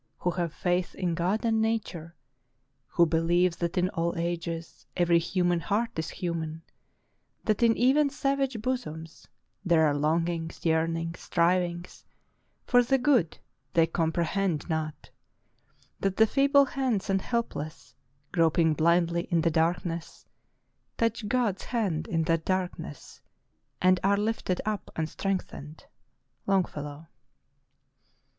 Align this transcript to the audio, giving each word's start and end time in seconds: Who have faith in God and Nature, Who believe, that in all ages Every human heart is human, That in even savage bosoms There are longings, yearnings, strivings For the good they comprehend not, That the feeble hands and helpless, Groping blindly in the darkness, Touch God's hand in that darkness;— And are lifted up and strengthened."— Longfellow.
Who 0.17 0.31
have 0.31 0.51
faith 0.51 0.95
in 0.95 1.13
God 1.13 1.45
and 1.45 1.61
Nature, 1.61 2.15
Who 2.87 3.05
believe, 3.05 3.59
that 3.59 3.77
in 3.77 3.89
all 3.89 4.17
ages 4.17 4.87
Every 4.97 5.19
human 5.19 5.59
heart 5.59 5.91
is 5.99 6.09
human, 6.09 6.63
That 7.43 7.61
in 7.61 7.77
even 7.77 8.09
savage 8.09 8.59
bosoms 8.63 9.27
There 9.63 9.85
are 9.85 9.93
longings, 9.95 10.65
yearnings, 10.65 11.19
strivings 11.19 12.03
For 12.65 12.81
the 12.81 12.97
good 12.97 13.37
they 13.75 13.85
comprehend 13.85 14.67
not, 14.67 15.11
That 15.99 16.17
the 16.17 16.25
feeble 16.25 16.65
hands 16.65 17.07
and 17.07 17.21
helpless, 17.21 17.93
Groping 18.31 18.73
blindly 18.73 19.27
in 19.29 19.41
the 19.41 19.51
darkness, 19.51 20.25
Touch 20.97 21.27
God's 21.27 21.65
hand 21.65 22.07
in 22.07 22.23
that 22.23 22.43
darkness;— 22.43 23.21
And 23.83 23.99
are 24.03 24.17
lifted 24.17 24.61
up 24.65 24.89
and 24.95 25.07
strengthened."— 25.07 25.85
Longfellow. 26.47 27.05